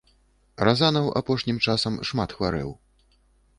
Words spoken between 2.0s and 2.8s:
шмат хварэў.